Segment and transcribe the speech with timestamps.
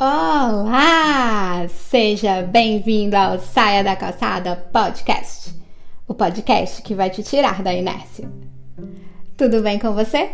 [0.00, 1.66] Olá!
[1.68, 5.52] Seja bem-vindo ao Saia da Calçada Podcast,
[6.06, 8.30] o podcast que vai te tirar da inércia.
[9.36, 10.30] Tudo bem com você?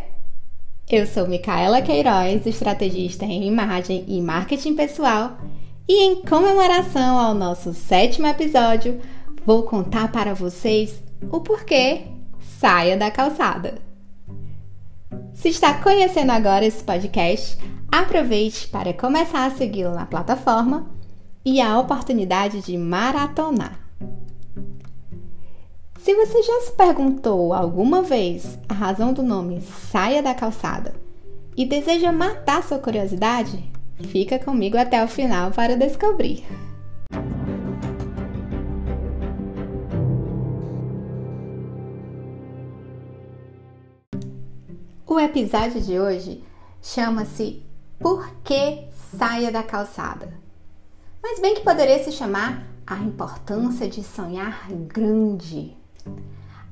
[0.87, 5.39] Eu sou Micaela Queiroz, estrategista em imagem e marketing pessoal,
[5.89, 9.01] e em comemoração ao nosso sétimo episódio,
[9.47, 11.03] vou contar para vocês
[11.33, 12.03] o porquê
[12.59, 13.79] saia da calçada.
[15.33, 17.57] Se está conhecendo agora esse podcast,
[17.97, 20.91] Aproveite para começar a segui-lo na plataforma
[21.45, 23.79] e a oportunidade de maratonar.
[26.01, 30.93] Se você já se perguntou alguma vez a razão do nome Saia da Calçada
[31.57, 33.63] e deseja matar sua curiosidade,
[34.09, 36.45] fica comigo até o final para descobrir.
[45.07, 46.43] O episódio de hoje
[46.83, 47.63] chama-se
[47.99, 50.33] por que saia da calçada?
[51.23, 55.77] Mas bem que poderia se chamar a importância de sonhar grande.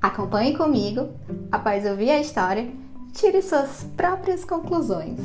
[0.00, 1.10] Acompanhe comigo,
[1.50, 2.70] após ouvir a história,
[3.12, 5.20] tire suas próprias conclusões.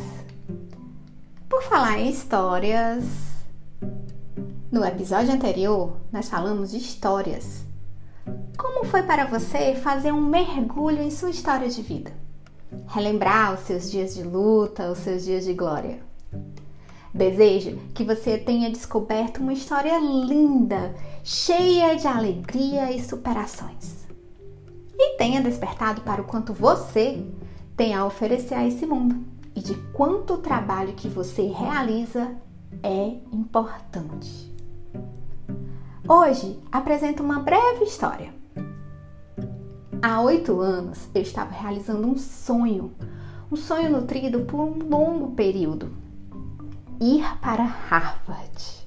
[1.49, 3.03] Por falar em histórias,
[4.71, 7.65] no episódio anterior nós falamos de histórias.
[8.57, 12.11] Como foi para você fazer um mergulho em sua história de vida?
[12.87, 15.99] Relembrar os seus dias de luta, os seus dias de glória.
[17.13, 24.05] Desejo que você tenha descoberto uma história linda, cheia de alegria e superações.
[24.95, 27.25] E tenha despertado para o quanto você
[27.75, 29.23] tem a oferecer a esse mundo
[29.55, 32.35] e de quanto o trabalho que você realiza
[32.83, 34.53] é importante.
[36.07, 38.36] Hoje apresento uma breve história
[39.99, 42.93] Há oito anos eu estava realizando um sonho,
[43.51, 45.91] um sonho nutrido por um longo período:
[47.01, 48.85] ir para Harvard.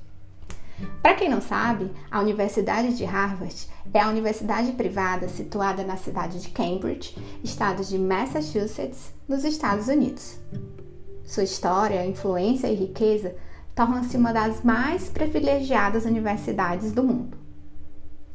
[1.03, 6.41] Para quem não sabe, a Universidade de Harvard é a universidade privada situada na cidade
[6.41, 10.39] de Cambridge, estado de Massachusetts, nos Estados Unidos.
[11.25, 13.35] Sua história, influência e riqueza
[13.75, 17.37] tornam-se uma das mais privilegiadas universidades do mundo.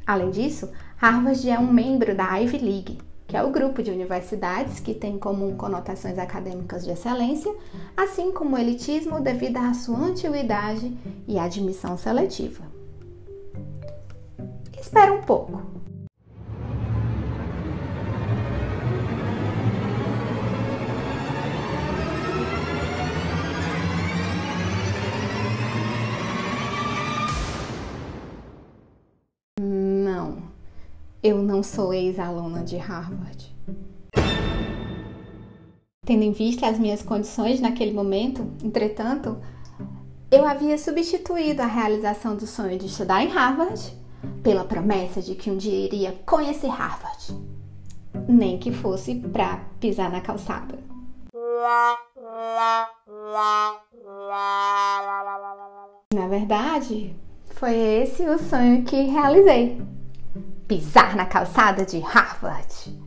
[0.06, 2.98] Além disso, Harvard é um membro da Ivy League,
[3.28, 7.54] que é o grupo de universidades que tem em comum conotações acadêmicas de excelência,
[7.98, 10.96] assim como elitismo devido à sua antiguidade
[11.28, 12.64] e admissão seletiva.
[14.80, 15.75] Espera um pouco.
[31.26, 33.52] Eu não sou ex-aluna de Harvard.
[36.06, 39.36] Tendo em vista as minhas condições naquele momento, entretanto,
[40.30, 43.92] eu havia substituído a realização do sonho de estudar em Harvard
[44.44, 47.36] pela promessa de que um dia iria conhecer Harvard,
[48.28, 50.78] nem que fosse para pisar na calçada.
[56.14, 57.16] Na verdade,
[57.56, 59.95] foi esse o sonho que realizei
[60.68, 63.06] pisar na calçada de Harvard.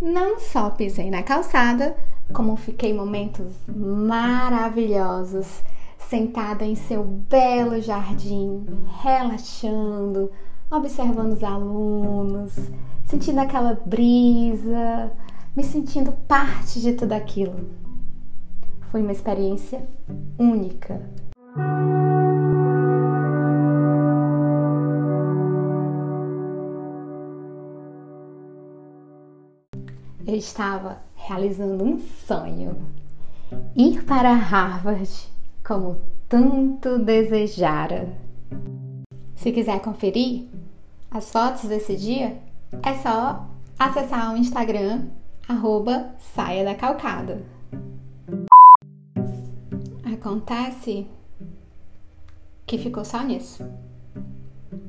[0.00, 1.96] Não só pisei na calçada,
[2.32, 5.62] como fiquei momentos maravilhosos
[5.98, 8.66] sentada em seu belo jardim,
[9.02, 10.30] relaxando,
[10.70, 12.56] observando os alunos,
[13.04, 15.12] sentindo aquela brisa,
[15.54, 17.68] me sentindo parte de tudo aquilo.
[18.90, 19.86] Foi uma experiência
[20.38, 21.00] única
[30.30, 32.76] eu estava realizando um sonho:
[33.74, 35.10] ir para Harvard
[35.66, 38.16] como tanto desejara.
[39.34, 40.46] Se quiser conferir
[41.10, 42.40] as fotos desse dia,
[42.82, 45.08] é só acessar o Instagram,
[45.48, 47.42] arroba saia da calcada.
[50.04, 51.08] Acontece
[52.66, 53.64] que ficou só nisso.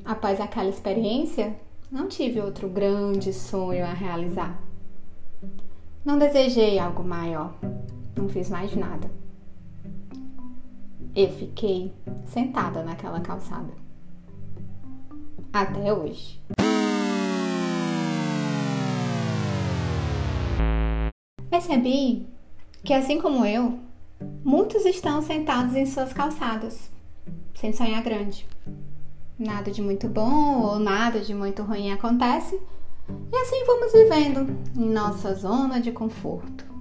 [0.04, 1.56] Após aquela experiência,
[1.90, 4.71] não tive outro grande sonho a realizar.
[6.04, 7.54] Não desejei algo maior,
[8.16, 9.08] não fiz mais nada.
[11.14, 11.92] Eu fiquei
[12.26, 13.72] sentada naquela calçada.
[15.52, 16.40] Até hoje.
[21.48, 22.26] Percebi
[22.82, 23.78] que, assim como eu,
[24.44, 26.90] muitos estão sentados em suas calçadas,
[27.54, 28.44] sem sonhar grande.
[29.38, 32.60] Nada de muito bom ou nada de muito ruim acontece,
[33.08, 36.72] e assim vamos vivendo em nossa zona de conforto,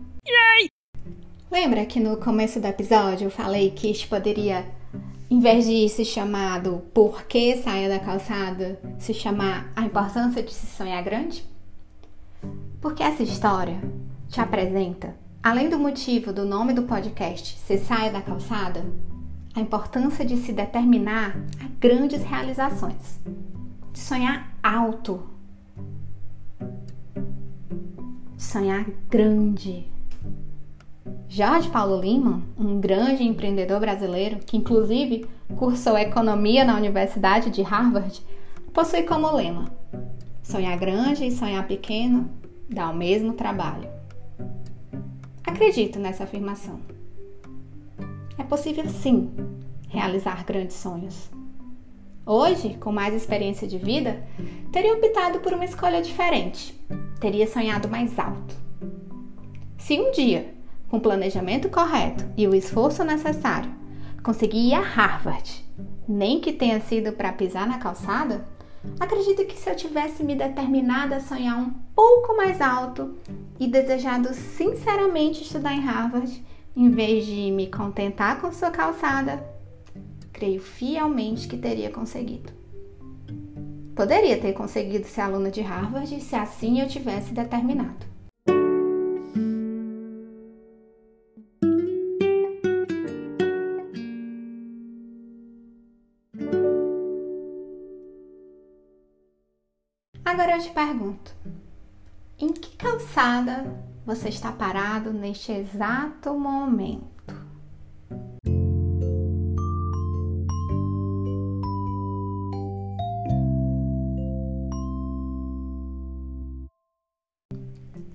[1.51, 4.65] Lembra que no começo do episódio eu falei que este poderia,
[5.29, 10.53] em vez de se chamar do porquê saia da calçada, se chamar a importância de
[10.53, 11.43] se sonhar grande?
[12.79, 13.81] Porque essa história
[14.29, 15.13] te apresenta,
[15.43, 18.85] além do motivo do nome do podcast ser Saia da Calçada,
[19.53, 23.19] a importância de se determinar a grandes realizações,
[23.91, 25.21] de sonhar alto,
[28.51, 29.87] sonhar grande.
[31.29, 35.25] Jorge Paulo Lima, um grande empreendedor brasileiro que inclusive
[35.55, 38.21] cursou economia na Universidade de Harvard,
[38.73, 39.71] possui como lema:
[40.43, 42.29] sonhar grande e sonhar pequeno
[42.69, 43.89] dá o mesmo trabalho.
[45.45, 46.77] Acredito nessa afirmação.
[48.37, 49.31] É possível sim
[49.87, 51.31] realizar grandes sonhos.
[52.25, 54.21] Hoje, com mais experiência de vida,
[54.73, 56.77] teria optado por uma escolha diferente.
[57.21, 58.55] Teria sonhado mais alto.
[59.77, 60.55] Se um dia,
[60.89, 63.71] com o planejamento correto e o esforço necessário,
[64.23, 65.63] conseguir ir a Harvard,
[66.07, 68.43] nem que tenha sido para pisar na calçada,
[68.99, 73.15] acredito que se eu tivesse me determinado a sonhar um pouco mais alto
[73.59, 76.43] e desejado sinceramente estudar em Harvard,
[76.75, 79.47] em vez de me contentar com sua calçada,
[80.33, 82.60] creio fielmente que teria conseguido.
[84.01, 88.03] Poderia ter conseguido ser aluna de Harvard se assim eu tivesse determinado.
[100.25, 101.35] Agora eu te pergunto:
[102.39, 107.10] em que calçada você está parado neste exato momento.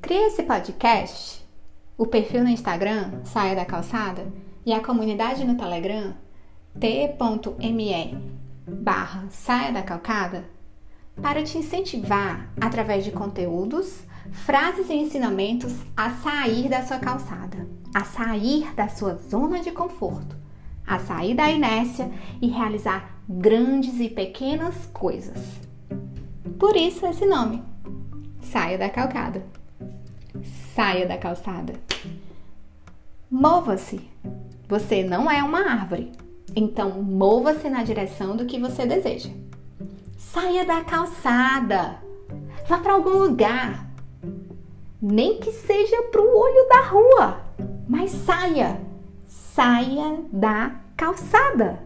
[0.07, 1.45] Criei esse podcast,
[1.99, 4.33] o perfil no Instagram, Saia da Calçada,
[4.65, 6.15] e a comunidade no Telegram,
[6.79, 8.17] t.me
[8.69, 10.45] barra Saia da Calcada,
[11.21, 18.05] para te incentivar através de conteúdos frases e ensinamentos a sair da sua calçada, a
[18.05, 20.37] sair da sua zona de conforto,
[20.87, 22.09] a sair da inércia
[22.41, 25.37] e realizar grandes e pequenas coisas.
[26.61, 27.61] Por isso esse nome.
[28.41, 29.56] Saia da calcada.
[30.77, 31.73] Saia da calçada.
[33.31, 33.99] Mova-se.
[34.69, 36.13] Você não é uma árvore.
[36.55, 39.31] Então, mova-se na direção do que você deseja.
[40.19, 41.97] Saia da calçada.
[42.69, 43.89] Vá para algum lugar
[45.01, 47.41] nem que seja para o olho da rua,
[47.89, 48.79] mas saia,
[49.27, 51.86] saia da calçada.